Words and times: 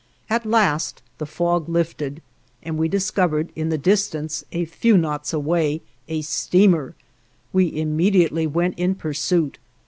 At 0.31 0.47
last 0.47 1.03
the 1.19 1.27
fog 1.27 1.69
lifted, 1.69 2.23
and 2.63 2.75
we 2.75 2.87
discovered 2.87 3.51
in 3.55 3.69
the 3.69 3.77
distance, 3.77 4.43
a 4.51 4.65
few 4.65 4.97
knots 4.97 5.31
away, 5.31 5.81
a 6.07 6.23
steamer; 6.23 6.95
we 7.53 7.71
immediately 7.79 8.47
went 8.47 8.79
in 8.79 8.95
pursuit. 8.95 9.59